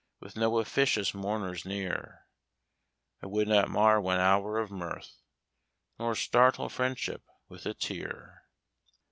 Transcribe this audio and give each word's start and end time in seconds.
With 0.19 0.35
no 0.35 0.57
officious 0.57 1.13
mourners 1.13 1.63
near: 1.63 2.25
I 3.21 3.27
would 3.27 3.47
not 3.47 3.69
mar 3.69 4.01
one 4.01 4.19
hour 4.19 4.57
of 4.57 4.71
mirth, 4.71 5.21
Nor 5.99 6.15
startle 6.15 6.69
friendship 6.69 7.21
with 7.49 7.67
a 7.67 7.75
tear." 7.75 8.45